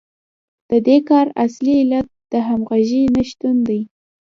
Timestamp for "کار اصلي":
1.09-1.73